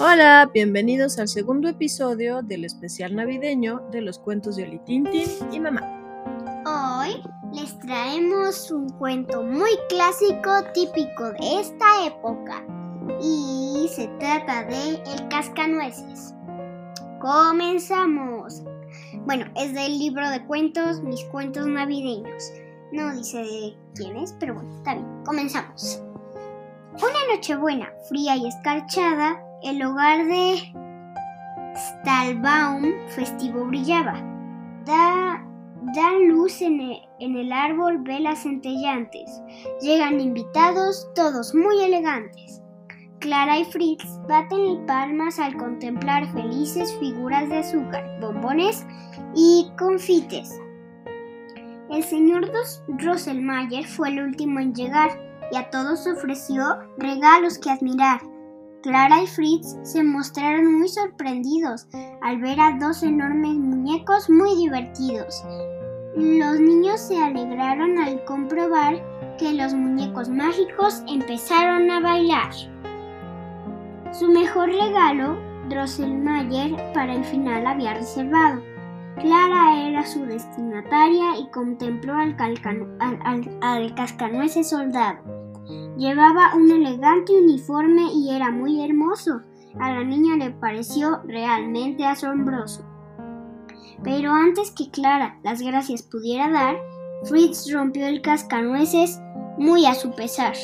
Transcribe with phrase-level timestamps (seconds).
[0.00, 5.58] Hola, bienvenidos al segundo episodio del especial navideño de los cuentos de Oli Tintin y
[5.58, 5.82] Mamá.
[6.64, 7.20] Hoy
[7.52, 12.64] les traemos un cuento muy clásico típico de esta época
[13.20, 16.32] y se trata de El cascanueces.
[17.20, 18.62] Comenzamos.
[19.26, 22.52] Bueno, es del libro de cuentos Mis cuentos navideños.
[22.92, 25.24] No dice de quién es, pero bueno, está bien.
[25.24, 26.00] Comenzamos.
[26.92, 30.72] Una noche buena, fría y escarchada, el hogar de
[31.74, 34.14] Stalbaum festivo brillaba.
[34.84, 35.44] Da,
[35.94, 39.42] dan luz en el, en el árbol velas centellantes.
[39.80, 42.62] Llegan invitados, todos muy elegantes.
[43.20, 48.86] Clara y Fritz baten palmas al contemplar felices figuras de azúcar, bombones
[49.34, 50.60] y confites.
[51.90, 52.50] El señor
[52.86, 55.10] Drosselmayer fue el último en llegar
[55.50, 58.20] y a todos ofreció regalos que admirar.
[58.82, 61.88] Clara y Fritz se mostraron muy sorprendidos
[62.22, 65.44] al ver a dos enormes muñecos muy divertidos.
[66.16, 69.02] Los niños se alegraron al comprobar
[69.36, 72.52] que los muñecos mágicos empezaron a bailar.
[74.12, 75.36] Su mejor regalo,
[75.68, 78.62] Drosselmayer, para el final había reservado.
[79.16, 82.36] Clara era su destinataria y contempló al,
[83.60, 85.37] al, soldado.
[85.98, 89.42] Llevaba un elegante uniforme y era muy hermoso.
[89.80, 92.84] A la niña le pareció realmente asombroso.
[94.04, 96.76] Pero antes que Clara las gracias pudiera dar,
[97.24, 99.20] Fritz rompió el cascanueces
[99.58, 100.54] muy a su pesar.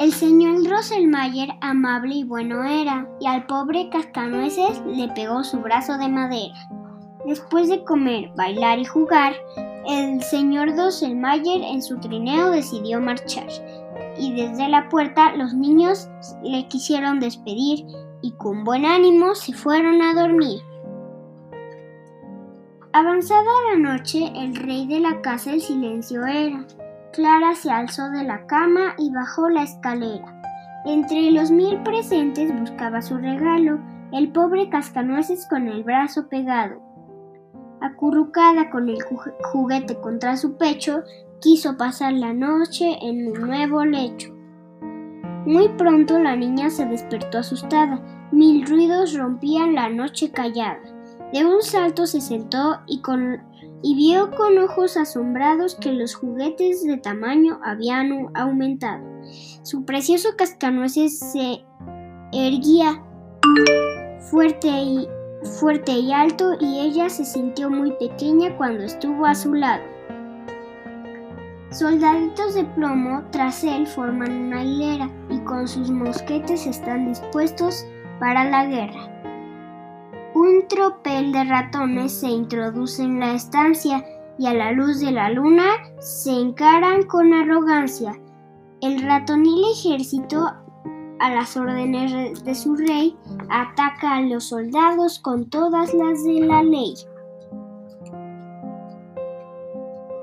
[0.00, 5.98] El señor Drosselmayer amable y bueno era, y al pobre cascanueces le pegó su brazo
[5.98, 6.54] de madera.
[7.24, 9.34] Después de comer, bailar y jugar,
[9.86, 13.48] el señor Drosselmayer en su trineo decidió marchar,
[14.18, 16.08] y desde la puerta los niños
[16.42, 17.86] le quisieron despedir
[18.22, 20.60] y con buen ánimo se fueron a dormir.
[22.92, 26.64] Avanzada la noche, el rey de la casa el silencio era.
[27.12, 30.42] Clara se alzó de la cama y bajó la escalera.
[30.84, 33.78] Entre los mil presentes buscaba su regalo,
[34.12, 36.82] el pobre cascanueces con el brazo pegado.
[37.82, 38.98] Acurrucada con el
[39.52, 41.02] juguete contra su pecho,
[41.40, 44.32] quiso pasar la noche en un nuevo lecho.
[45.44, 48.00] Muy pronto la niña se despertó asustada.
[48.30, 50.80] Mil ruidos rompían la noche callada.
[51.32, 53.40] De un salto se sentó y con
[53.82, 59.04] y vio con ojos asombrados que los juguetes de tamaño habían aumentado.
[59.62, 61.64] Su precioso cascanueces se
[62.32, 63.02] erguía
[64.30, 65.08] fuerte y,
[65.44, 69.82] fuerte y alto y ella se sintió muy pequeña cuando estuvo a su lado.
[71.70, 77.86] Soldaditos de plomo tras él forman una hilera y con sus mosquetes están dispuestos
[78.20, 79.08] para la guerra.
[80.34, 84.04] Un tropel de ratones se introduce en la estancia
[84.38, 85.64] y a la luz de la luna
[85.98, 88.18] se encaran con arrogancia.
[88.80, 90.50] El ratonil ejército,
[91.18, 93.16] a las órdenes de su rey,
[93.48, 96.94] ataca a los soldados con todas las de la ley.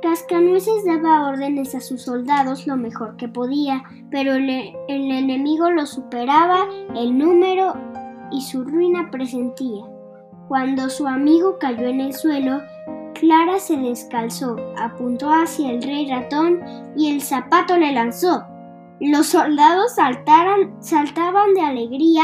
[0.01, 4.49] Cascanueces daba órdenes a sus soldados lo mejor que podía, pero el,
[4.87, 7.73] enemigo lo superaba el número
[8.31, 9.83] y su ruina presentía.
[10.47, 12.61] Cuando su amigo cayó en el suelo,
[13.13, 16.61] Clara se descalzó, apuntó hacia el rey ratón
[16.95, 18.45] y el zapato le lanzó.
[18.99, 22.23] Los soldados saltaban de alegría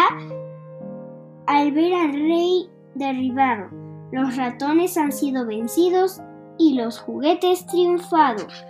[1.47, 3.69] al ver al rey derribado.
[4.11, 6.21] Los ratones han sido vencidos
[6.57, 8.65] y los juguetes triunfados.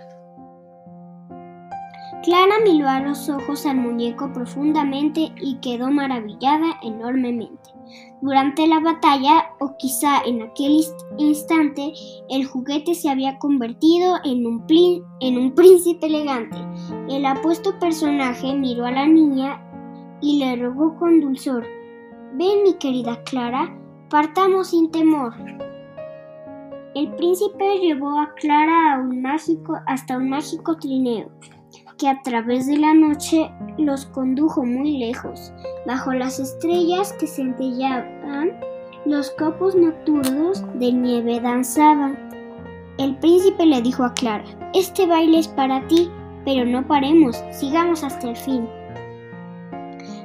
[2.26, 7.70] Clara miró a los ojos al muñeco profundamente y quedó maravillada enormemente.
[8.20, 10.80] Durante la batalla, o quizá en aquel
[11.18, 11.92] instante,
[12.28, 16.56] el juguete se había convertido en un, príncipe elegante.
[17.08, 19.62] El apuesto personaje miró a la niña
[20.20, 21.64] y le rogó con dulzor,
[22.32, 23.72] Ven mi querida Clara,
[24.10, 25.32] partamos sin temor.
[26.96, 31.30] El príncipe llevó a Clara a un mágico, hasta un mágico trineo
[31.98, 35.52] que a través de la noche los condujo muy lejos.
[35.86, 38.52] Bajo las estrellas que centellaban,
[39.04, 42.18] los copos nocturnos de nieve danzaban.
[42.98, 44.44] El príncipe le dijo a Clara,
[44.74, 46.10] este baile es para ti,
[46.44, 48.68] pero no paremos, sigamos hasta el fin.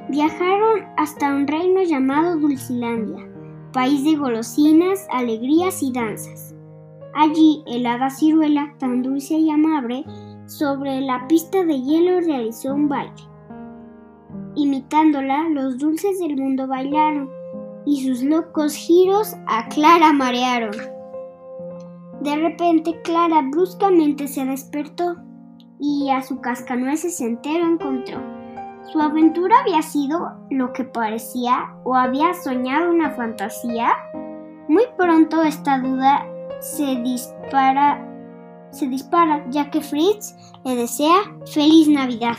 [0.08, 3.26] Viajaron hasta un reino llamado Dulcilandia,
[3.72, 6.54] país de golosinas, alegrías y danzas.
[7.14, 10.04] Allí el hada ciruela, tan dulce y amable,
[10.58, 13.12] sobre la pista de hielo realizó un baile.
[14.54, 17.30] Imitándola, los dulces del mundo bailaron
[17.86, 20.72] y sus locos giros a Clara marearon.
[22.20, 25.16] De repente Clara bruscamente se despertó
[25.80, 28.20] y a su cascanueces entero encontró.
[28.92, 33.92] Su aventura había sido lo que parecía o había soñado una fantasía.
[34.68, 36.26] Muy pronto esta duda
[36.60, 38.06] se dispara,
[38.72, 40.34] se dispara ya que Fritz
[40.64, 41.18] le desea
[41.52, 42.36] feliz Navidad.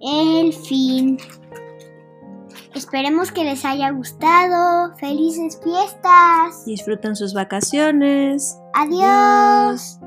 [0.00, 1.18] El fin.
[2.74, 4.94] Esperemos que les haya gustado.
[4.96, 6.64] Felices fiestas.
[6.66, 8.58] Disfrutan sus vacaciones.
[8.74, 9.98] Adiós.